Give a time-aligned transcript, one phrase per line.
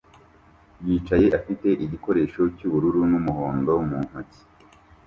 [0.85, 4.41] yicaye afite igikoresho cyubururu n'umuhondo mu ntoki